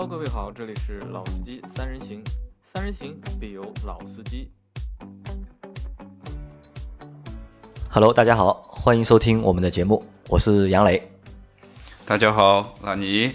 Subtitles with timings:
[0.00, 2.24] Hello，各位好，这里是老司机三人行，
[2.62, 4.50] 三人行必有老司机。
[7.90, 11.10] Hello，大家好，欢迎收听我们的节目，我是杨磊
[12.06, 13.30] 大家好，老倪。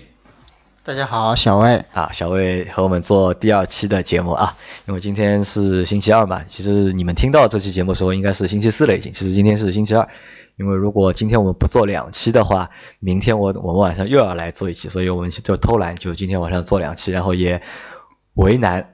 [0.81, 1.85] 大家好，小魏。
[1.93, 10.09] 啊，小魏和我们做第二期的节目啊，因为今天是星期二嘛，其实你们听到这期节目的时候应该是星期四了已经，其实今天是星期二，
[10.57, 12.69] 因为如果今天我们不做两期的话，
[12.99, 17.61] 明天我我们晚上又要来做一期，所以我们就偷懒，就今天晚上做两期，然后也
[18.33, 18.93] 为难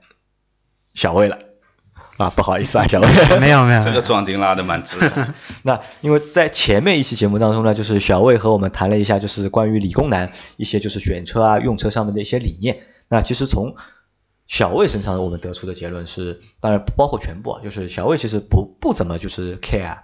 [0.94, 1.38] 小魏了
[2.18, 3.08] 啊，不好意思啊，小魏。
[3.40, 5.34] 没有没有，这个壮丁拉的蛮直的。
[5.64, 12.80] 那因为在前面一期节目当中呢，就是小魏和我们谈了一下，就是关于理工男一些就是选车啊、用车上面的一些理念。
[13.08, 13.76] 那其实从
[14.48, 19.98] 小魏身上我们得出的结论是，当然不包括全部啊，就是小魏其实不不怎么就是 care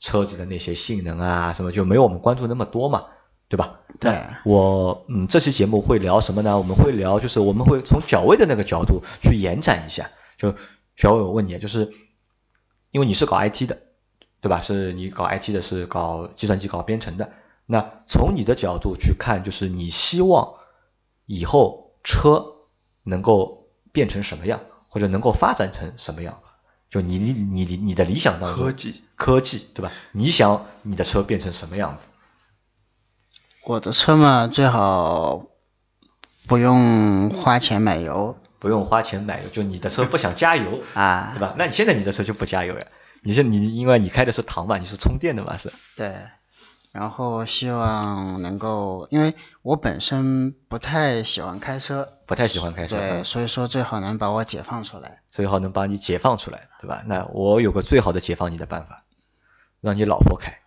[0.00, 3.06] 车子的那些性能啊什么，就没有我们关注那么多嘛，
[3.48, 3.80] 对吧？
[3.98, 6.58] 对，我嗯，这期节目会聊什么呢？
[6.58, 10.10] 我们会聊，就是我们会从小魏的那个角度去延展一下。
[10.36, 10.54] 就
[10.96, 11.92] 小伟，我问你，就是
[12.90, 13.78] 因为你是搞 IT 的，
[14.40, 14.60] 对吧？
[14.60, 17.32] 是你搞 IT 的，是搞计算机、搞编程的。
[17.66, 20.54] 那从你的角度去看，就是你希望
[21.26, 22.54] 以后车
[23.02, 26.40] 能够变成什么样，或者能够发展成什么样？
[26.90, 29.92] 就你你你你你的理想当中，科技科技，对吧？
[30.12, 32.08] 你想你的车变成什么样子？
[33.64, 35.46] 我的车嘛，最好
[36.46, 41.40] 不用花钱买油不用花钱买油，就你的车不想加油， 啊对。
[41.40, 41.54] 吧？
[41.58, 42.86] 那你现在你的车就不加油呀？
[43.22, 45.72] 你现你因为你开的是唐嘛，你是充电的嘛是？
[45.96, 46.14] 对，
[46.98, 55.20] 然后希望能够，因为我本身不太喜欢开车，不太喜欢开车，对，嗯所以说最好能把我解放出来。
[55.28, 57.04] 最好能把你解放出来，对吧？
[57.06, 59.04] 那我有个最好的解放你的办法，
[59.80, 60.58] 让你老婆开，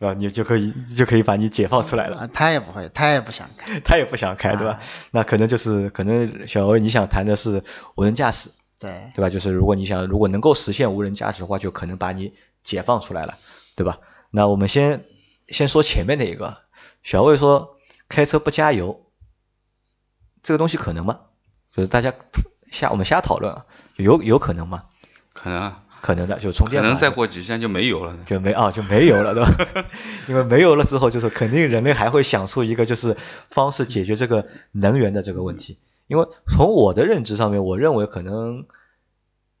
[0.00, 0.14] 对吧？
[0.14, 2.18] 你就可以就可以把你解放出来了。
[2.18, 3.78] 啊，他也不会，他也不想开。
[3.78, 4.80] 他也不想开，对吧？
[5.12, 7.62] 那可能就是可能小欧你想谈的是
[7.94, 8.50] 无人驾驶，
[8.80, 9.30] 对，对吧？
[9.30, 13.38] 就是如果你想如果能够实现无人驾驶的话，就可能把你解放出来了，
[13.76, 14.00] 对吧？
[14.36, 15.04] 那我们先
[15.46, 16.56] 先说前面那一个，
[17.04, 17.76] 小魏说
[18.08, 19.06] 开车不加油，
[20.42, 21.20] 这个东西可能吗？
[21.72, 22.12] 就是大家
[22.72, 23.64] 瞎我们瞎讨论啊，
[23.94, 24.86] 有有可能吗？
[25.32, 28.18] 可能啊，可能的，就充电可能再过几天就没油了。
[28.26, 29.88] 就没啊就没油了，对吧？
[30.26, 33.16] 因为没油了之后，就是肯定人类还会想出一个就是
[33.50, 35.78] 方式解决这个能源的这个问题。
[36.08, 38.66] 因为从我的认知上面，我认为可能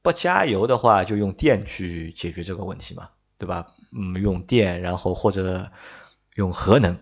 [0.02, 3.68] 不加油的话，就用电去解决这个问题嘛，对吧？
[3.94, 5.70] 嗯，用电，然后或者
[6.34, 6.98] 用核能，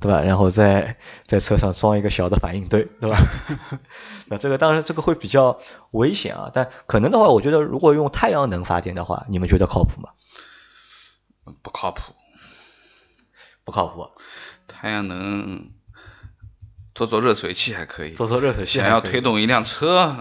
[0.00, 0.22] 对吧？
[0.22, 0.96] 然后在
[1.26, 3.18] 在车上装一个小的反应堆，对吧？
[4.28, 5.58] 那这个当然这个会比较
[5.90, 10.10] 危险啊，但可能的话，我觉得如果用太阳能发电的话，你们觉得靠谱吗？
[11.62, 12.12] 不靠谱，
[13.64, 14.10] 不靠谱，
[14.66, 15.70] 太阳能
[16.96, 20.16] 做做热水器还可以，做做热水器想要推动一辆车，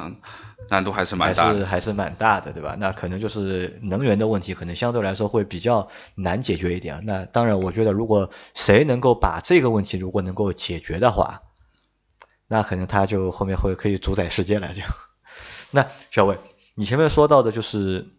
[0.69, 1.53] 难度还是蛮大的。
[1.53, 2.75] 还是还是蛮大的，对吧？
[2.78, 7.03] 那可能就是能源的问题，可能相对来说会比较难解决一点。
[7.06, 11.44] 那当然，我觉得如果谁能够把这个问题如果能够解决的话，
[12.47, 14.74] 那可能他就后面会可以主宰世界了。
[14.74, 14.81] 就
[15.72, 16.38] 那小伟，
[16.74, 18.09] 你前面说到的就是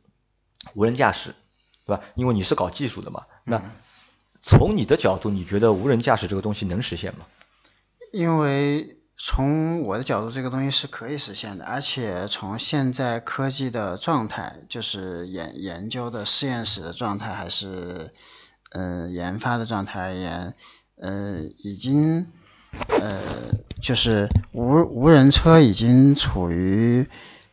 [0.75, 1.35] 无人驾驶，
[1.85, 2.03] 对吧？
[2.15, 3.61] 因为你是搞技术的嘛，那
[4.41, 7.27] 从你的角度，你觉得无人驾驶这个东西能实现吗？
[8.13, 18.13] 因为从我的角度，这个东西是可以实现的，而且从现在科技的状态，就是研研究的实验室的状态，还是
[18.73, 20.55] 呃研发的状态而言，
[21.01, 22.31] 呃已经
[23.01, 23.21] 呃
[23.81, 27.09] 就是无无人车已经处于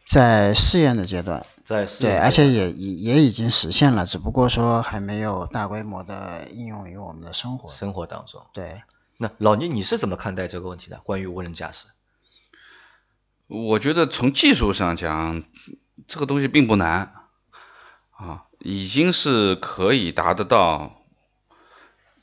[0.05, 7.71] 在试验的阶段，在试验而且也也也已经实现了，只不过说还没有大规模的应用于我们的生活。
[7.71, 8.81] 生活当中，对，
[9.17, 10.99] 那老倪你是怎么看待这个问题的？
[10.99, 11.87] 关于无人驾驶？
[13.47, 15.43] 我觉得从技术上讲，
[16.07, 17.13] 这个东西并不难
[18.11, 20.99] 啊，已经是可以达得到。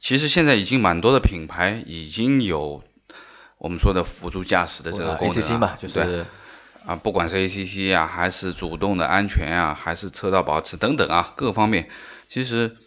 [0.00, 2.82] 其实现在已经蛮多的品牌已经有
[3.58, 6.24] 我们说的辅助驾驶的这个功能嘛，就是
[6.86, 11.90] 啊，不管是 ACC 啊，还是主动的安全啊，还是车道保持等等啊，各方面，
[12.26, 12.78] 其实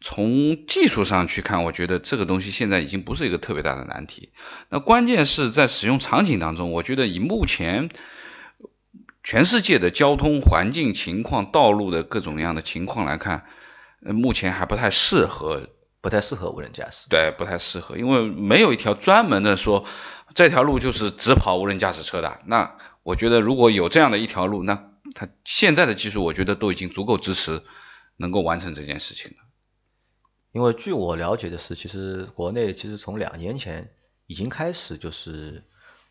[0.00, 4.30] 从技术上去看，我觉得这个东西现在已经不是一个特别大的难题。
[4.68, 7.88] 那关键是在使用场景当中，我觉得以目前
[9.24, 13.44] 全世界的交通环境情况、道路的各种各样的情况来看，
[14.04, 15.68] 呃，目前还不太适合
[16.00, 17.08] 不太适合无人驾驶。
[17.10, 19.84] 对，不太适合，因为没有一条专门的说
[20.32, 22.40] 这条路就是只跑无人驾驶车的。
[22.46, 24.84] 那我觉得如果有这样的一条路，那
[25.14, 27.62] 它现在的技术我觉得都已经足够支持
[28.16, 29.47] 能够完成这件事情了。
[30.52, 33.90] 因为据我了解的是，其实国内其实从两年前
[34.26, 35.62] 已经开始就是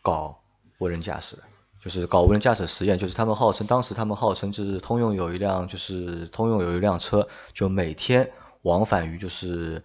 [0.02, 0.40] 搞
[0.80, 1.44] 无人驾驶的，
[1.84, 8.32] 就是搞无人驾驶实验，就是他们号称当时他们号称就是通用有一辆就是通用有一辆车，就每天
[8.62, 9.84] 往返于就是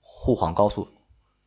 [0.00, 0.88] 沪杭高速。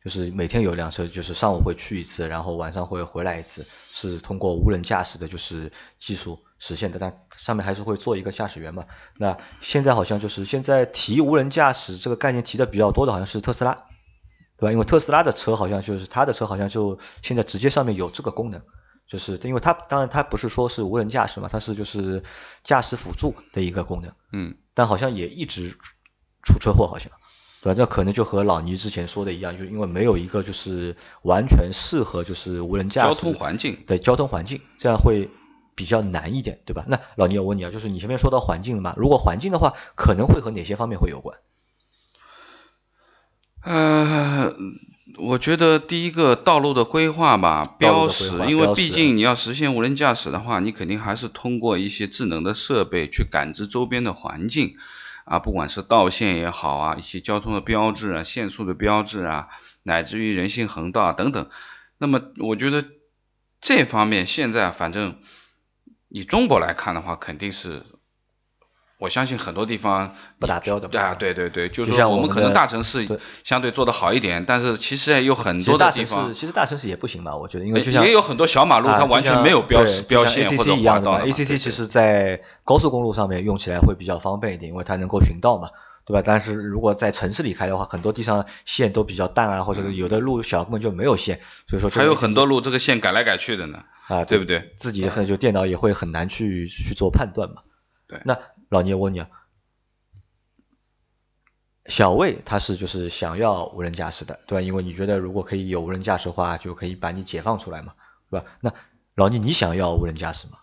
[0.06, 7.00] 就是每天有一辆车，就是上午会去一次，然后晚上会回来一次，是通过无人驾驶的，就是技术实现的。
[7.00, 8.84] 但上面还是会做一个驾驶员嘛。
[9.16, 13.72] 那现在好像就是现在提无人驾驶这个概念提的比较多的，好像是特斯拉，
[14.56, 14.70] 对吧？
[14.70, 18.62] 因为特斯拉的车好像就是它的车好像就现在直接上面有这个功能，
[19.08, 22.22] 就是因为它当然它不是说是无人驾驶嘛，它是就是
[22.62, 24.12] 驾驶辅助的一个功能。
[24.32, 24.54] 嗯。
[24.72, 25.76] 但好像也一直
[26.44, 27.10] 出车祸，好像。
[27.62, 27.74] 对吧？
[27.74, 35.30] 这可能就和老倪之前说的一样，就是因为没有一个就是完全适合就是无人驾驶交通环境对交通环境，这样会
[35.74, 36.84] 比较难一点，对吧？
[36.86, 38.94] 那老倪我问你啊，就是你前面说到环境了嘛？
[38.96, 41.38] 如果环境的话，可能会和哪些方面会有关？
[43.62, 44.54] 呃，
[45.18, 54.76] 我觉得第一个道路的规划吧，标识，因为毕竟你要实现无人驾驶的话，你肯定还是通过一些智能的设备去感知周边的环境。
[55.26, 59.48] 啊，不管是道线也好啊，一些交通的标志啊，限速的标志啊，
[59.82, 61.50] 乃至于人行横道等等，
[61.98, 62.82] 那么我觉得
[63.60, 65.20] 这方面现在反正
[66.08, 67.84] 以中国来看的话，肯定是。
[68.98, 73.06] 我相信很多地方不达标的啊，对对对，就是说我们可能大城市
[73.44, 77.36] 相对做的好一点，但是其实也有很多的地方，其实大城市也不行吧？
[77.36, 81.12] 我觉得，因为就像也有很多小马路，它完全没有标识标线或者划道。
[81.12, 85.68] A C C 其实，在高速公路上面用起来会比较方便一点，因为它能够巡道嘛，
[86.06, 86.22] 对吧？
[86.24, 94.72] 但是如果在城市里开的话，很多地上线都比较淡啊，或者是有的路小根本就没有线，所以说还有很多路这个线改来改去的呢，啊，对不对？
[94.78, 97.56] 自己就电脑也会很难去去做判断嘛。
[98.08, 99.28] 对，那老聂问你啊。
[101.88, 104.62] 小魏他是就是想要无人驾驶的，对吧？
[104.62, 107.94] 因为你觉得如果可以有无人驾驶的话，就可以把你解放出来嘛，
[108.28, 108.46] 对吧？
[108.60, 108.74] 那
[109.14, 110.58] 老聂，你想要无人驾驶吗？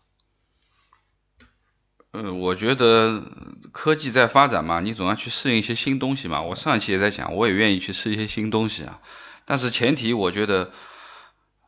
[2.11, 3.23] 嗯，我觉得
[3.71, 6.41] 科技在发展嘛，你总要去适应一些新东西嘛。
[6.41, 9.01] 我上一期也在讲，我也愿意去试一些新东西啊。
[9.45, 10.71] 但是前提，我觉得，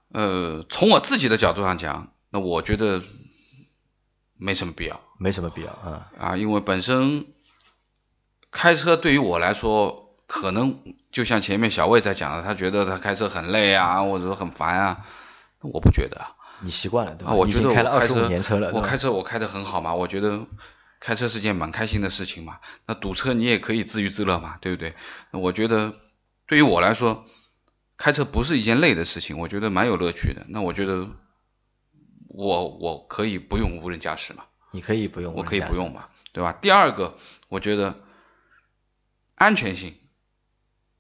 [0.10, 3.02] 呃，从我自己的角度上讲，那我觉得
[4.38, 7.26] 没什么必要，没什么必要啊啊，因为本身。
[8.58, 10.80] 开车对于我来说，可能
[11.12, 15.06] 就像前面小魏在讲的，他觉得他开车很累啊，或者说很烦啊，
[15.60, 16.26] 我不觉得。
[16.62, 17.34] 你习惯了对吧？
[17.34, 20.46] 我觉得开了二十五年车了，我开车我开的很好嘛，我觉得
[21.02, 22.60] 开车是件蛮开心的事情嘛。
[22.88, 24.94] 那堵车你也可以自娱自乐嘛，对不对？
[25.32, 25.94] 我觉得
[26.48, 27.26] 对于我来说，
[27.98, 30.46] 开车不是一件累的事情，我觉得蛮有乐趣的。
[30.48, 31.10] 那我觉得
[32.36, 34.44] 我我可以不用无人驾驶嘛？
[34.72, 36.54] 你可以不用，我可以不用嘛，对吧？
[36.54, 37.18] 第二个，
[37.50, 37.96] 我觉得。
[39.38, 39.96] 安全性，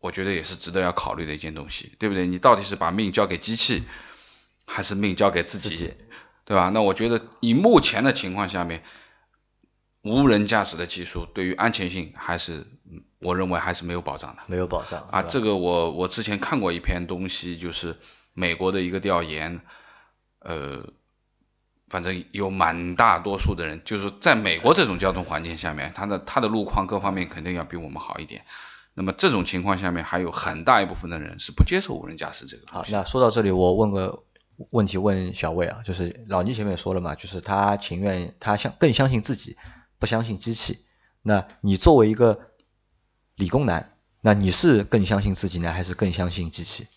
[0.02, 2.28] 我觉得也是值得要考虑的一件东西，对不对？
[2.28, 3.82] 你到底是把命交给机器，
[4.68, 5.94] 还是命交给自己，
[6.44, 6.68] 对吧？
[6.68, 8.84] 那我觉得以目前的情况下面，
[10.02, 12.68] 无人驾驶的技术对于安全性还是，
[13.20, 14.44] 我认为还是没有保障的。
[14.48, 15.22] 没有保障啊！
[15.24, 17.98] 这个我我之前看过一篇东西，就是
[18.34, 19.62] 美国的一个调研，
[20.40, 20.86] 呃。
[21.88, 28.44] 反正有蛮大多数的人，就是在美国这种交通环境下面，它的它的路况各方面肯定要比我们好一点。
[28.96, 32.64] 那么这种情况下面，还有很大一部分的人是不接受无人驾驶这个。
[32.72, 34.24] 好，那说到这里，我问个
[34.72, 39.56] 问题问小魏啊，就是老倪前面也说了嘛，就是他情愿他相更相信自己，
[40.00, 40.80] 不相信机器。
[41.22, 42.40] 那你作为一个
[43.36, 46.88] 理工男，那你是更相信自己呢，还是更相信机器？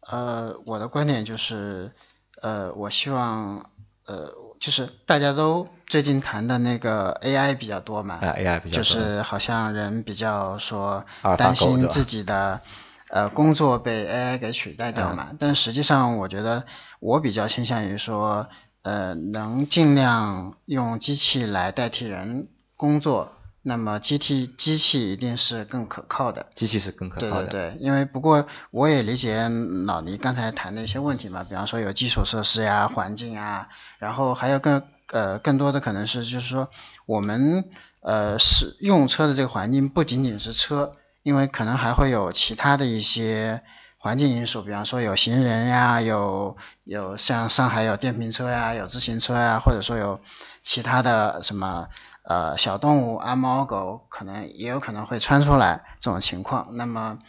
[0.00, 1.92] 呃，我的观点就是，
[2.40, 3.70] 呃，我希望。
[4.06, 11.04] 呃，就是大家都最近谈的那个 AI 比较多嘛，AI 比较多，就是好像人比较说
[11.36, 12.60] 担心自己的
[13.08, 16.64] 呃工作被 AI 给取代掉嘛，但实际上我觉得
[17.00, 18.48] 我比较倾向于说，
[18.82, 23.32] 呃，能尽量用机器来代替人工作。
[23.68, 27.46] 那么机器机器一定是更可靠的，机器是更可靠的。
[27.48, 29.48] 对对对，因为不过我也理解
[29.86, 33.68] 老倪刚才谈的一些问题嘛，比方说有基础设施呀、环境啊，
[33.98, 36.70] 然后还有更呃更多的可能是就是说
[37.06, 37.68] 我们
[38.02, 40.92] 呃使用车的这个环境不仅仅是车，
[41.24, 43.64] 因为可能还会有其他的一些
[43.98, 50.20] 环境因素，比方说有行人呀，有有像上海有电瓶车呀，有自行车呀，或者说有
[50.62, 51.88] 其他的什么。
[52.28, 57.20] 呃，小动物啊，猫狗可能也有可能会穿出来这种情况，那么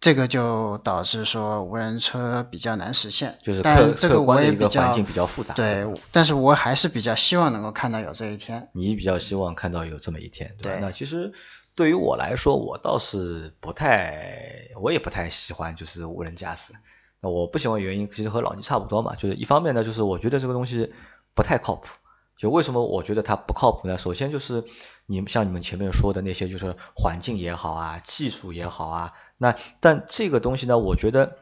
[0.00, 3.36] 这个就导致说无人车比较难实现。
[3.42, 5.54] 就是但这个我也比较比较复杂。
[5.54, 8.68] 对，但是我还是比较希望能够看到有这一天。
[8.74, 10.78] 你比较希望看到有这么一天，对吧？
[10.80, 11.32] 那其实
[11.74, 16.74] 对于我来说，我倒是不太，我也不太喜欢就是无人驾驶。
[17.20, 20.92] 那我不喜欢原因其实和老倪差不多嘛，就是一方面呢，就是我觉得这个东西
[21.34, 21.88] 不太靠谱。
[22.36, 23.96] 就为什么我觉得它不靠谱呢？
[23.96, 24.64] 首先就是
[25.06, 31.38] 你们像你们前面说的那些，就是环境也好啊，技术也好啊，那但这个东西呢，我觉得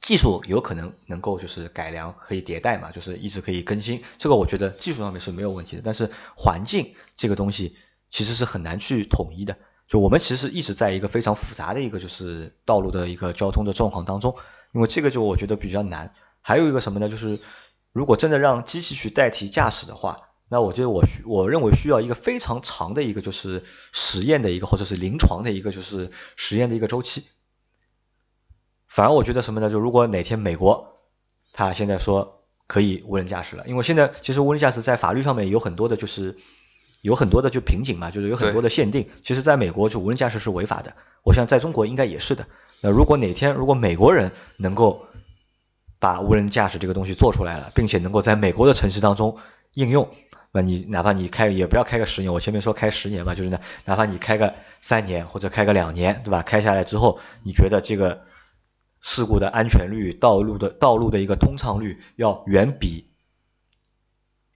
[0.00, 5.82] 技术有可能能够就是改良，可以迭代嘛，就是一直可以更新，这个我觉得技术上面是没有问题的。
[5.84, 7.76] 但是环境这个东西
[8.08, 9.56] 其实是很难去统一的。
[9.86, 14.34] 就我们其实一直在一个非常复杂的一个就是道路的一个交通的状况当中，
[14.72, 16.12] 因为这个就我觉得比较难。
[16.40, 17.08] 还有一个什么呢？
[17.08, 17.40] 就是
[17.96, 27.24] 如果真的让机器去代替驾驶的话，那我觉得我需我认为需要一个非常长的一个就是实验的一个或者是临床的一个就是实验的一个周期。
[28.86, 29.70] 反而我觉得什么呢？
[29.70, 30.94] 就如果哪天美国
[31.54, 36.36] 他现在说可以无人驾驶了，因为现在其实无人驾驶在法律上面有很多的就是
[37.00, 39.08] 有很多的就瓶颈嘛，就是有很多的限定。
[39.24, 42.46] 其实在美国就无人驾驶是违法的，我想在中国应该也是的。
[42.82, 45.06] 那如果哪天如果美国人能够
[45.98, 49.38] 把无人驾驶这个东西做出来了，并且能够在美国的城市当中
[49.74, 50.08] 应用，
[50.52, 56.42] 那你哪怕你开也不要开个十年，我前面说开十年嘛，就是呢，哪怕你开个三年或者开个两年，对吧？
[56.42, 58.24] 开下来之后，你觉得这个
[59.00, 63.10] 事故的安全率、道路的道路的一个通畅率要远比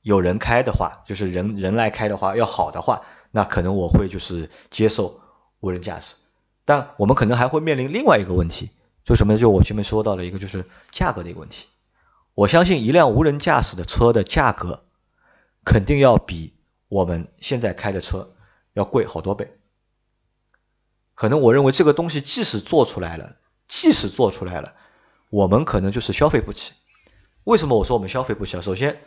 [0.03, 5.21] 有人开的话，就是人人来开的话要好的话，那可能我会就是接受
[5.61, 6.17] 无人驾驶。
[6.65, 8.71] 但我们可能还会面临另外一个问题。
[9.11, 9.37] 就什么？
[9.37, 11.67] 就我前面说到的一个，就是价格的一个问题。
[12.35, 14.85] 我相信一辆无人驾驶的车的价格，
[15.65, 16.55] 肯定要比
[16.87, 18.37] 我们现在开的车
[18.73, 19.59] 要贵好多倍。
[21.17, 23.35] 可能我认为这个东西即使做出来了，
[23.67, 24.75] 即使做出来了，
[25.29, 26.75] 我们可能就是消费不起。
[27.43, 28.63] 为什么我说我们消费不起？
[28.63, 29.03] 首先，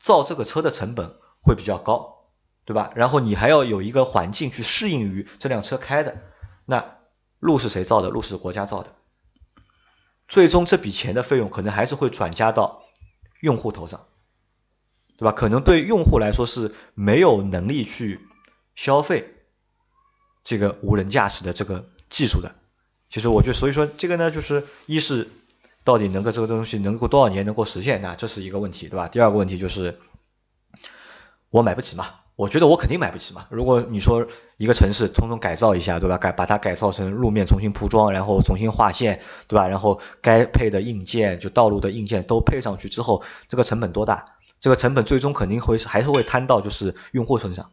[0.00, 2.24] 造这个车的成本会比较高，
[2.64, 2.90] 对吧？
[2.96, 6.16] 然后你还要有一个环境去适应于这辆车开的。
[6.64, 6.96] 那
[7.38, 8.08] 路是谁造的？
[8.08, 8.96] 路是国家造的。
[10.28, 12.82] 最终这笔钱的费用可能还是会转嫁到
[13.40, 14.06] 用户头上，
[15.16, 15.32] 对吧？
[15.32, 18.20] 可能对用户来说是没有能力去
[18.74, 19.34] 消费
[20.42, 22.54] 这个无人驾驶的这个技术的。
[23.10, 25.28] 其实我觉得，所以说这个呢，就是一是
[25.84, 29.08] 到底能够这个东西能够多少年能够实现，那这是一个问题，对吧？
[29.08, 30.00] 第二个问题就是
[31.50, 32.23] 我买不起嘛。
[32.36, 33.46] 我觉得我肯定买不起嘛。
[33.48, 34.26] 如果你说
[34.56, 36.18] 一个城市通通改造一下，对吧？
[36.18, 39.68] 改把它改造成路面重新铺装，然后重新划线，对吧？
[39.68, 44.24] 然后该配的硬件，就道路的硬件都配上去之后，这个成本多大？
[44.60, 47.70] 这个成本最终肯定会还是会摊到就是用户身上。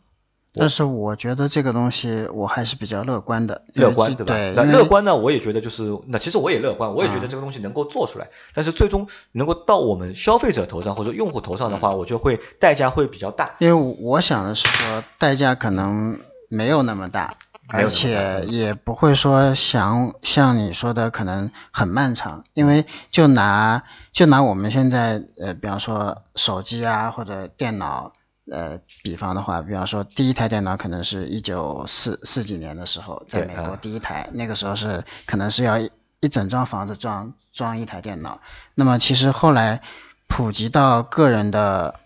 [0.53, 3.63] 但是我觉得这个东西我还是比较乐观的。
[3.73, 4.35] 乐观对吧？
[4.55, 5.15] 那乐观呢？
[5.15, 8.27] 我也觉得就是那其实我也乐观，我也觉得这个东西能够做出来。
[8.53, 13.55] 但是最终能够到我们消费者头上或者用户头上的话，我就会代价会比较大。
[13.59, 17.35] 因为我想的是说代价可能没有那么大，
[17.69, 22.43] 而且也不会说想像你说的可能很漫长。
[22.53, 28.11] 因为就拿就拿我们现在呃，比方说手机啊或者电脑。
[28.51, 35.89] 呃，比方的话，比方说第一台电脑可能是一九四四几年的时候，在美国第一台，那个时候是可能是要一
[36.19, 38.41] 一整幢房子装装一台电脑。
[38.75, 39.81] 那么其实后来
[40.27, 42.01] 普及到个人的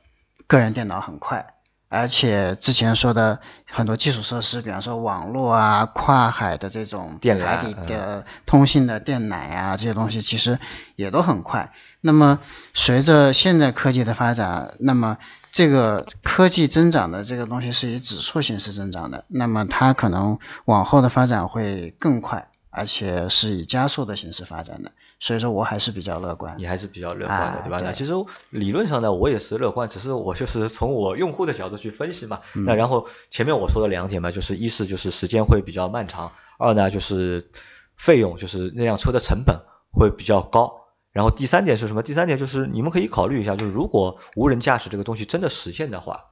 [0.45, 1.54] 个人电脑很快，
[1.87, 3.39] 而且之前说的
[3.69, 10.59] 很多基础设施，比方说网络啊、跨海的这种海底的通信的电缆啊这些东西，其实
[10.95, 11.71] 也都很快。
[12.01, 12.39] 那么
[12.73, 15.17] 随着现在科技的发展，那么
[15.51, 26.55] 这个科技增长的这个东西是以指数形式增长的，那么它可能往后的发展会更快，而且是以加速的形式发展的，所以说我还是比较乐观。
[26.57, 27.79] 你还是比较乐观的，对吧？
[27.81, 28.13] 那其实
[28.49, 32.41] 理论上呢，我也是乐观，只是我就是从我用户的角度去分析嘛。
[32.53, 37.49] 那然后前面我说的两点嘛，就是一是就是时间会比较漫长，二呢就是
[37.95, 40.81] 费用就是那辆车的成本会比较高。
[41.11, 42.03] 然后第三点是什么？
[42.03, 46.25] 第三点就是你们可以考虑一下，就是如果无人驾驶这个东西真的实现的话，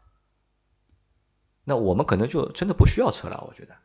[1.63, 3.45] 那我们可能就真的不需要车了。
[3.47, 3.75] 我觉得，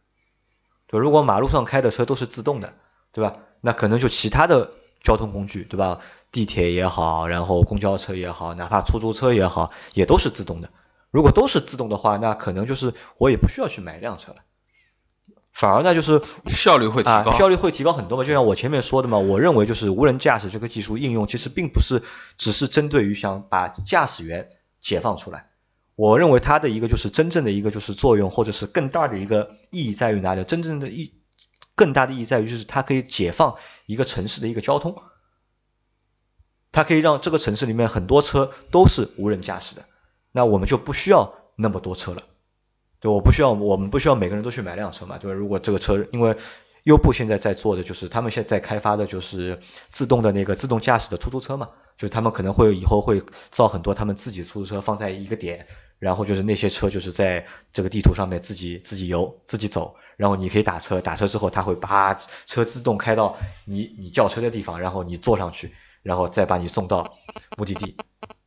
[0.88, 2.74] 对，如果马路上开的车都是自动的，
[3.12, 3.36] 对吧？
[3.60, 6.00] 那可能就其他的交通工具，对吧？
[6.30, 10.68] 地铁也好，然后公交车也好，哪怕出租车也好，也都是自动的。
[11.10, 14.36] 如果都是自动的话，那可能就是我也不需要去买一辆车了。
[15.52, 18.24] 反而呢，就是效率会提高，效率会提高很多嘛。
[18.24, 22.02] 就像我前面说的嘛，我认为就是无人驾驶这个技术应用，其实并不是
[22.36, 24.50] 只是针对于想把驾驶员
[24.80, 25.48] 解放出来。
[25.96, 30.44] 我认为它的一个就是真正的一个就是作用，或者是更大的一个意义在于哪里？
[30.44, 31.14] 真正的意
[31.78, 33.56] 更大的意义在于就是它可以解放
[33.86, 35.00] 一个城市的一个交通，
[36.72, 39.84] 它可以让这个城市里面很多车都是无人驾驶的，
[40.32, 42.24] 那我们就不需要那么多车了。
[43.00, 45.34] 对，我不需要，我们不需要每个人都去买辆车嘛，对吧？
[45.34, 46.36] 如果这个车，因为
[46.82, 55.68] 优步现在在做的就是他们现在在开发的就是自动的那个自动驾驶的出租车嘛，就是他们可能会以后会造很多他们自己出租车放在一个点，
[56.00, 62.12] 然后就是那些车就是在这个地图上面自己自己游自己走，然后你可以打车，打车之后他会把
[62.46, 65.72] 车自动开到你你叫车的地方，然后你坐上去，
[66.02, 67.16] 然后再把你送到
[67.56, 67.96] 目的地，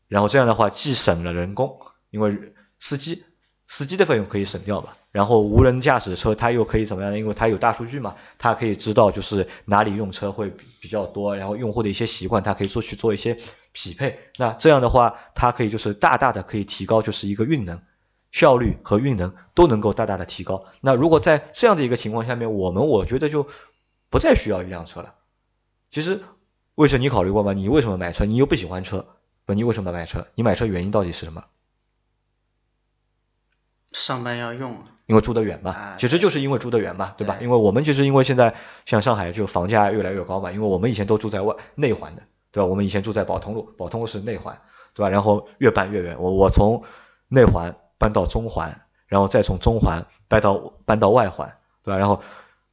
[0.09, 3.23] 然后这样的话既省了人工，因为司机
[3.65, 4.89] 司机的费用可以省掉嘛。
[5.11, 7.19] 然后无人驾驶车它又可以怎么样呢？
[7.19, 10.49] 因为它有大数据嘛，它可以知道就是哪里用车会
[10.79, 13.37] 比较多，然后用户的一些习惯，它可以做去做一些
[13.73, 14.19] 匹配。
[14.37, 17.81] 那这样的话，它可以就是大大的可以提高就是一个运能
[18.31, 20.65] 效率和运能都能够大大的提高。
[20.79, 23.47] 那如果在这样的一个情况下面，我们我觉得就
[24.09, 25.15] 不再需要一辆车了。
[25.89, 26.21] 其实，
[26.75, 27.53] 魏晨，你考虑过吗？
[27.53, 28.25] 你为什么买车？
[28.25, 29.05] 你又不喜欢车，
[29.45, 30.27] 不，你为什么买车？
[30.35, 31.45] 你买车原因到底是什么？
[33.91, 34.83] 上班要用。
[35.07, 37.37] 因为住得远嘛，其实就是因为住得远嘛，对吧？
[37.41, 42.23] 因为我们其实因为现在像上海就房价越来越高嘛，因为我们以前都住在外内环的，
[42.53, 42.67] 对吧？
[42.67, 44.61] 我们以前住在宝通路，宝通路是内环，
[44.93, 45.09] 对吧？
[45.09, 46.85] 然后越搬越远，我我从
[47.27, 51.99] 内环搬到中环，然后再从中环搬到搬到外环，对吧？
[51.99, 52.23] 然后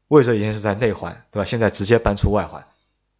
[0.08, 1.44] 魏哲以前是在内环，对吧？
[1.44, 2.66] 现在直接搬出外环，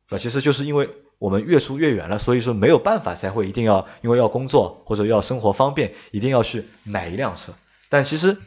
[0.09, 0.23] 对吧？
[0.23, 0.89] 其实就是因为
[1.19, 7.53] 我们越出越远了，所以说没有办法才会一定要因为要工作或者要生活方便，一定要去买一辆车，
[7.91, 8.39] 但其实。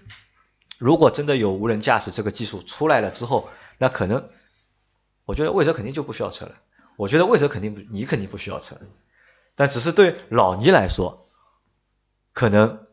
[0.81, 4.29] 如果真的有无人驾驶这个技术出来了之后，那可能，
[5.25, 6.53] 我觉得魏哲肯定就不需要车了。
[6.95, 8.77] 我觉得魏哲肯定，你肯定不需要车，
[9.53, 11.27] 但只是对老倪来说，
[12.33, 12.83] 可能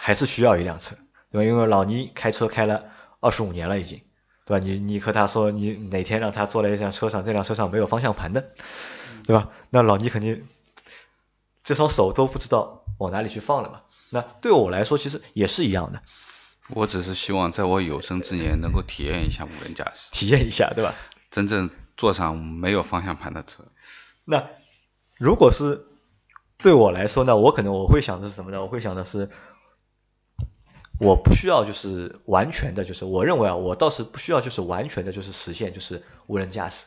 [0.00, 0.96] 还是需要一辆车，
[1.30, 1.44] 对吧？
[1.44, 2.86] 因为老倪开车开了
[3.20, 4.02] 二十五年了已经，
[4.46, 4.64] 对吧？
[4.64, 8.52] 你你和他说你哪天让他坐在一辆车上，这辆车上没有方向盘的，
[9.26, 9.50] 对吧？
[9.70, 10.46] 那老倪肯定
[11.64, 13.82] 这双手都不知道往哪里去放了嘛。
[14.10, 16.00] 那对我来说其实也是一样的。
[16.70, 20.94] 我只是希望在我有生之年能够体验一下无人驾驶，体验一下，对吧？
[21.30, 23.64] 真正坐上没有方向盘的车。
[24.24, 24.48] 那
[25.18, 25.86] 如果是
[26.58, 28.60] 对我来说呢，我可能我会想的是什么呢？
[28.62, 29.30] 我会想的是，
[31.00, 36.86] 我不需要就是完全的，就是我认为啊，我倒是不需要就是完全的，就是实现就是无人驾驶，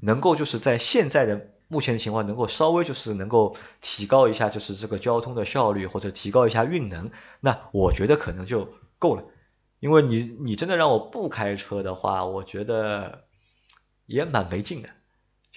[0.00, 8.74] 能够就是在现在的目前的情况，能够稍微就是能够提高一下就是这个交通的效率，或者提高一下运能，那我觉得可能就。
[9.00, 9.22] 够了，
[9.78, 13.26] 因为你你真的让我不开车的话，我觉得
[14.06, 14.88] 也蛮没劲的。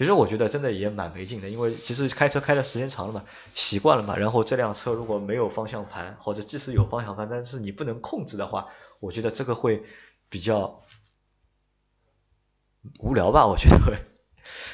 [0.02, 4.18] 其实我觉得真的也蛮没劲的，因为其实开车开的时间长了嘛，习惯了嘛。
[4.18, 9.84] 然后这辆车如果没有方向盘，或者即使有方向盘，但是你不能控制的话，我觉得这个会
[10.28, 10.82] 比较
[12.98, 13.96] 无聊吧，我觉得会。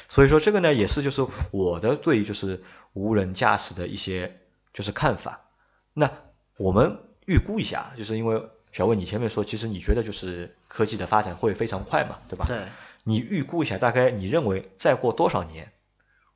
[0.08, 2.64] 所以说这个呢，也是就是我的对就是
[2.94, 4.40] 无人驾驶的一些
[4.72, 5.50] 就是看法。
[5.92, 6.10] 那
[6.56, 8.48] 我们预估一下，就是因为。
[8.70, 12.44] 小魏，你前面说，其实你觉得就是科技的发展会非常快嘛，对吧？
[12.46, 12.60] 对。
[13.08, 15.72] 你预估一下，大概你认为再过多少年，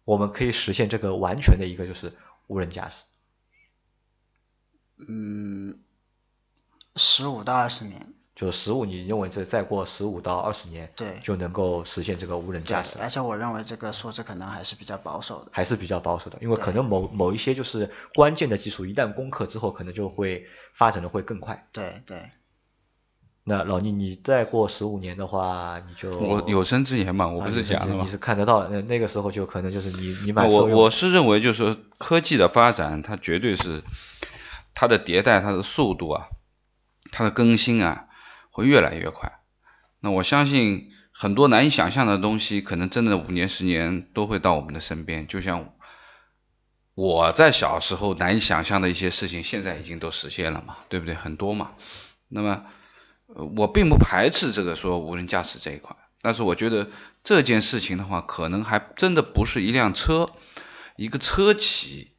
[0.04, 2.14] 我们可以实现这个完全的一个就是
[2.46, 3.04] 无人驾驶？
[5.06, 5.78] 嗯，
[6.96, 8.14] 十五到二十年。
[8.34, 12.96] 就十五，你认为这再过十五到二十年，对，就能够实现这个无人驾驶？
[12.98, 15.50] 而且我认为这个数字可能还是比较保守的。
[15.52, 21.68] 还是比较保守的，因为可能某某一些就是关键的技术一旦攻克之后，可能就会发展的会更快。
[21.72, 22.30] 对对。
[23.44, 28.04] 那老倪，你再过十五年的话，你就我有生之年嘛，我不是讲了吗？
[28.04, 33.82] 你是看得到的，那那个时候就可能就是你你买我我是认为就是说科技的发展，它绝对是
[34.74, 36.26] 它的迭代，它的速度啊，
[37.10, 38.06] 它的更新啊。
[38.54, 39.40] 会越来越快，
[40.00, 45.26] 那我相信很多难以想象的东西，可能真的五年十年都会到我们的身边。
[45.26, 45.72] 就像
[46.94, 51.14] 我在小时候难以想象的一些事情，现在已经都实现了嘛，对不对？
[51.14, 51.70] 很多嘛。
[52.28, 52.64] 那么，
[53.56, 56.88] 我并不排斥这个说无人驾驶这一块，但是我觉得
[57.24, 60.28] 这件事情的话，可能还真的不是一辆车、
[60.96, 62.12] 一个车企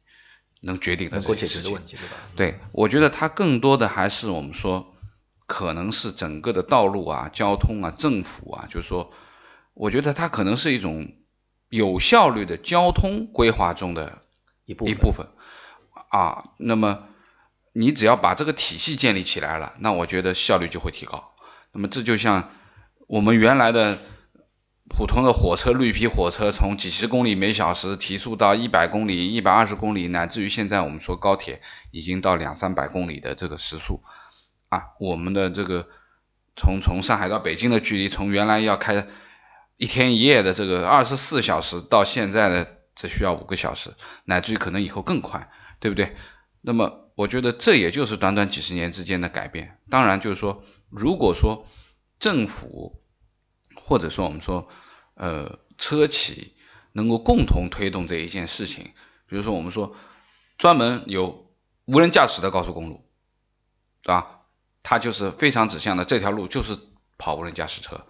[0.60, 2.16] 能决定的能够解决的问题，对吧？
[2.36, 4.90] 对，我觉得它更多的还是我们说。
[5.46, 9.12] 可能是整个的道路啊、交通啊、政府啊，就是说，
[9.74, 11.12] 我觉得它可能是一种
[11.68, 14.22] 有效率的交通规划中的
[14.64, 15.26] 一部一部分
[16.08, 16.44] 啊。
[16.56, 17.06] 那么
[17.76, 21.34] 你只要把这个体系建立起来了，那我觉得效率就会提高。
[21.72, 22.50] 那么这就像
[23.08, 23.98] 我们原来的
[24.88, 34.02] 普通的火车，绿皮火车从几十公里每小时提速到一百公里、一百二十公里，乃至于现在我们说高铁已经到两三百公里的这个时速。
[34.68, 35.88] 啊，我们的这个
[36.54, 39.06] 从从上海到北京的距离，从原来要开
[39.76, 43.90] 一天一夜的这个二十四小时，到现在的只需要五个小时，
[44.24, 46.14] 乃至于可能以后更快，对不对？
[46.60, 49.78] 那么我觉得这也就是短短几十年之间的改变。
[49.90, 51.66] 当然，就是说，如果说
[52.18, 53.02] 政府
[53.74, 54.68] 或者说我们说
[55.14, 56.56] 呃车企
[56.92, 58.92] 能够共同推动这一件事情，
[59.26, 59.96] 比如说我们说
[60.58, 61.50] 专门有
[61.84, 63.04] 无人驾驶的高速公路，
[64.02, 64.40] 对吧？
[64.82, 66.78] 它就是非常指向的这条路就是
[67.16, 68.06] 跑无人驾驶车，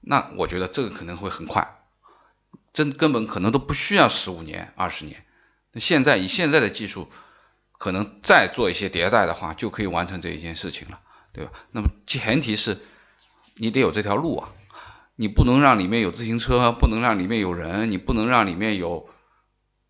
[0.00, 1.82] 那我觉得这个可能会很快，
[2.72, 5.24] 真根本可能都不需要十五年、二十年。
[5.72, 7.08] 那现在以现在的技术，
[7.80, 11.00] 可能再做一些迭代的话，就可以完成这一件事情了，
[11.32, 11.52] 对吧？
[11.72, 12.76] 那么前提是
[13.56, 14.50] 你得有这条路啊，
[15.16, 19.08] 你不能让里面有自行车，不能让里面有人，你不能让里面有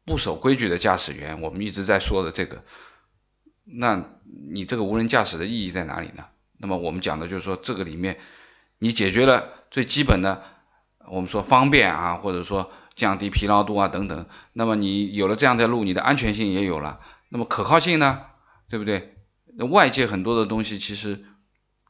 [0.05, 1.41] 不守规矩的驾驶员。
[1.41, 2.63] 我们一直在说的这个。
[3.65, 4.05] 那
[4.53, 6.27] 你这个无人驾驶的意义在哪里呢？
[6.59, 8.21] 那么我们讲的就是说，这个里面
[8.79, 10.45] 你解决了最基本的，
[11.09, 14.27] 我们说方便啊，或者说降低疲劳度啊等等。
[14.53, 17.01] 那么你有了这样的路，你的安全性也有了。
[17.31, 18.21] 那么可靠性呢？
[18.69, 19.17] 对不对？
[19.57, 21.25] 那外界很多的东西其实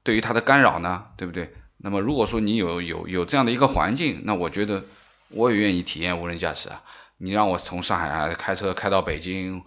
[0.05, 1.53] 对于它的干扰呢，对不对？
[1.79, 4.85] 那么如果说你有有有这样的一个环境，那我觉得
[5.31, 6.83] 我也愿意体验无人驾驶啊。
[7.16, 9.62] 你让我从上海开车开到北京，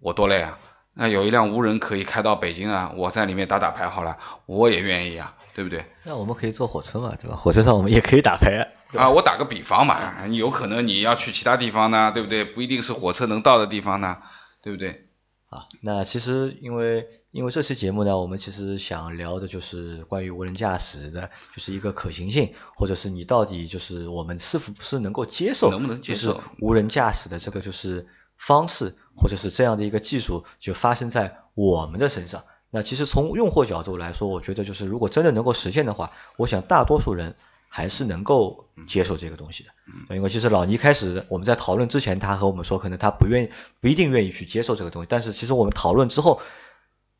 [0.00, 0.58] 我多累啊！
[0.94, 4.16] 那有一辆无人可以开到北京啊，我在里面打打牌好了，
[4.46, 5.84] 我也愿意啊，对不对？
[6.04, 7.36] 那我们可以坐火车嘛，对吧？
[7.36, 8.62] 火车上我们也可以打牌啊。
[8.96, 12.44] 啊，我打个比方嘛，有可能你要去其他地方呢，对不对？
[12.44, 14.18] 不一定是火车能到的地方呢，
[14.66, 15.06] 对不对？
[15.48, 28.96] 啊，那其实因为因为这期节目呢，我们其实想聊的就是关于无人驾驶的，就是一个可行性，或者是你到底就是我们是否是能够接受，能不能接受无人驾驶的这个就是方式。
[29.18, 32.44] 或者是这样的一个技术就发生在我们的身上。
[32.68, 37.34] 那其实从用户角度来说，我觉得就是如果真的能够实现的话，我想大多数人
[37.76, 40.14] 还是能够接受这个东西的。
[40.16, 43.50] 因为其实老倪开始我们在讨论之前，他和我们说可能他不愿意
[43.82, 46.40] 不一定愿意去接受这个东西，但是其实我们讨论之后。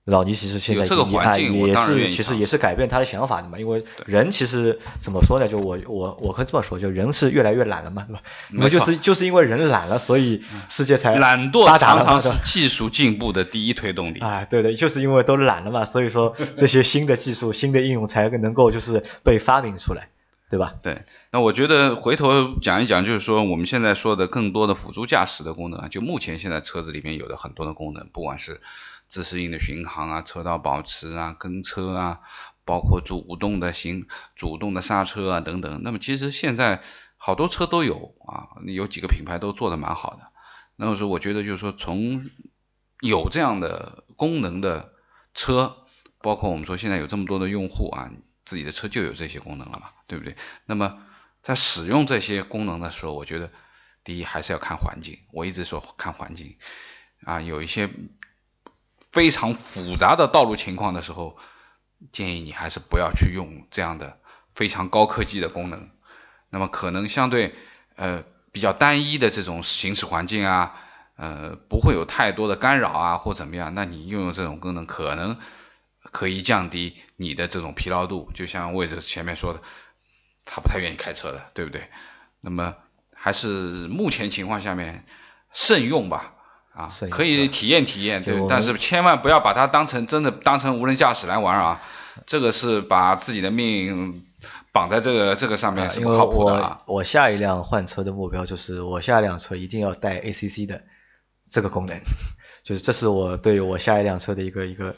[0.09, 0.85] 老倪其实现在
[1.37, 5.49] 也也是其实也是改变他的想法的嘛，因为人其实怎么说呢？
[5.49, 8.23] 就我我我可以这么说，就人是越来越懒了嘛，对吧？
[8.53, 14.45] 那么就是就是因为人懒了，所以世界才懒惰常常是技术进步的第一推动力啊！
[14.45, 20.11] 对对，就是因为都懒了嘛，所以说这些新的技术、新的应用才能够就是被发明出来，
[20.49, 20.75] 对吧？
[20.83, 28.61] 对，那我觉得回头讲一讲，就是说我们现在说的更多的辅助驾驶的功能啊，就目前现在车子里面有的很多的功能，不管是
[29.09, 32.21] 自适应的巡航啊，车道保持啊，跟车啊，
[32.65, 34.07] 包括主动的行、
[34.37, 35.81] 主动的刹车啊等等。
[35.83, 36.81] 那么其实现在
[37.17, 40.29] 好多车都有啊，有几个品牌都做的蛮好的。
[40.77, 42.31] 那么说，我觉得就是说，从
[43.01, 44.93] 有这样的功能的
[45.35, 45.77] 车，
[46.21, 48.13] 包括我们说现在有这么多的用户啊，
[48.47, 50.35] 自己的车就有这些功能了嘛，对不对？
[50.65, 51.03] 那么
[51.43, 53.51] 在使用这些功能的时候，我觉得
[54.05, 55.19] 第一还是要看环境。
[55.33, 56.57] 我一直说看环境
[57.23, 57.91] 啊，有一些。
[59.13, 61.39] 非常复杂的道路情况的时候，
[62.13, 64.19] 建议你还是不要去用这样的
[64.53, 65.89] 非常高科技的功能。
[66.51, 67.55] 那么可能相对
[67.95, 70.75] 呃比较单一的这种行驶环境啊，
[71.17, 75.39] 呃不会有太多的干扰啊或怎么样，那你用用这种功能可能
[76.11, 78.31] 可以降低你的这种疲劳度。
[78.35, 79.61] 就像魏哲前面说的，
[80.45, 81.89] 他不太愿意开车的，对不对？
[82.41, 82.75] 那么
[83.15, 85.05] 还是目前情况下面
[85.53, 86.33] 慎用吧。
[86.73, 91.81] 啊，可以体验体验，对，但是千万不要把它当成真的当成无人驾驶来玩啊，
[92.27, 94.23] 这个是把自己的命
[94.73, 96.83] 绑在这个这个上面是不靠谱的啊。
[96.85, 100.85] 我下一辆换车的目标就是我下一辆车一定要带 ACC 的
[101.51, 101.99] 这个功能，
[102.63, 104.95] 就是这是我对我下一辆车的一个一个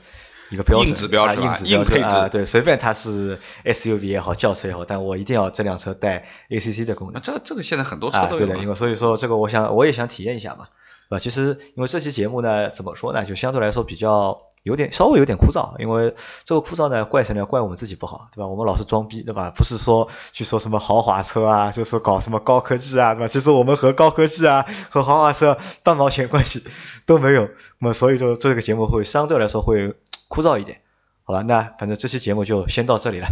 [0.51, 1.59] 一个标准，硬指标是吧？
[1.65, 7.21] 硬配置，对，随便它是 SUV 也好，轿车也好，但我一定要这辆车带 ACC 的功能。
[7.23, 8.39] 这这个现在很多车都有。
[8.39, 10.69] 对的，因为所以说这个我想我也想体验一下嘛。
[11.09, 17.47] 啊，其实因为这期节目呢，怎么说呢，就相对来说比较有点稍微有点枯燥，因为这个枯燥呢，怪谁呢？
[17.47, 18.47] 怪我们自己不好，对吧？
[18.47, 19.51] 我们老是装逼，对吧？
[19.57, 23.27] 不是说去说什么豪华车啊，就是搞什么高科技啊，对吧？
[23.27, 26.63] 其实我们和高科技啊，和豪华车半毛钱关系
[27.07, 29.95] 都没有，那么所以说这个节目会相对来说会
[30.29, 30.83] 枯燥一点，
[31.25, 31.43] 好吧？
[31.43, 33.27] 那反正这期节目就先到这里了，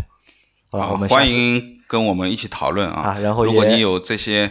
[0.72, 4.50] 好吧，我们欢迎跟我们一起讨论啊，然后如果你有这些。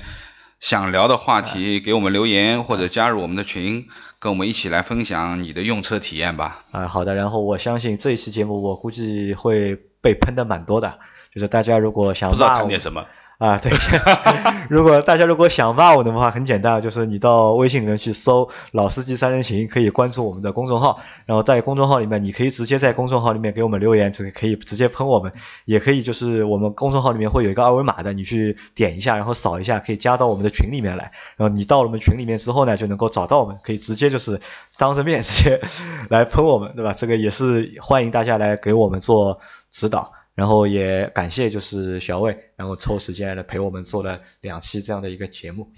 [0.58, 3.88] 想聊的话题，给我们留言或者加入我们的群，
[4.20, 6.62] 跟我们一起来分享你的用车体验吧。
[6.72, 7.14] 啊，好的。
[7.14, 10.98] 然后我相信这一期节目，我估计会被喷的蛮多的，
[11.34, 13.06] 就是大家如果想不知道喷点什么。
[13.40, 13.70] 啊，对，
[14.70, 25.34] 如果大家如果想骂我的话，很简单，就是你到微信里面去搜“老司机三人行”，可以关注我们的公众号，然后在公众号里面，你可以直接在公众号里面给我们留言，这个可以直接喷我们，
[25.66, 34.40] 也可以就是我们公众号里面会有一个二维码的，你去点一下，然后扫一下，可以加到我们的群里面来，然后你到了我们群里面之后呢，就能够找到我们，可以直接就是
[34.78, 35.60] 当着面 直接
[36.08, 36.94] 来喷我们，对吧？
[36.94, 40.14] 这个也是欢迎大家来给我们做指导。
[40.36, 45.72] 然后也感谢就是小魏，然后抽时间来陪我们做了两期这样的一个节目。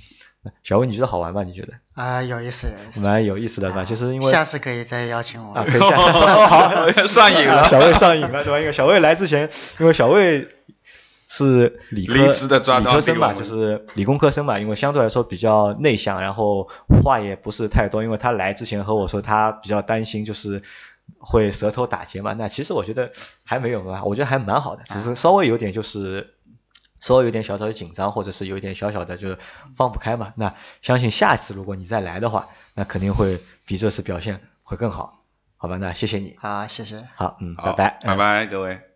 [0.64, 1.44] 小魏，你觉得好玩吗？
[1.44, 1.74] 你觉得？
[1.94, 3.00] 啊，有意思，有意思。
[3.02, 3.84] 蛮有意思的吧？
[3.84, 5.54] 就是因为下次可以再邀请我。
[5.54, 5.98] 啊，可以下
[6.48, 8.60] 好上瘾了，小魏上瘾了，对吧？
[8.60, 10.48] 因为小魏来之前，因为小魏
[11.28, 16.70] 是理科临时的抓理科生嘛，就是理工科生嘛，因为相对来说比较内向，然后
[17.04, 18.02] 话也不是太多。
[18.04, 20.62] 因为他来之前和我说，他比较担心就是
[21.20, 22.34] 会舌头打结嘛。
[22.34, 23.12] 那其实我觉得
[23.44, 26.34] 还没有吧，我觉得还蛮好的，只是稍微有点就是。
[27.00, 29.38] 稍微有点小小的紧张，或者是有一点小小的就是
[29.76, 30.34] 放不开嘛。
[30.36, 35.24] 那相信下一次如果你再来的话，那肯定会比这次表现会更好，
[35.58, 35.78] 好吧？
[35.78, 37.08] 那谢谢你，好，谢谢。
[37.14, 38.87] 好，嗯，拜拜，拜拜，各位。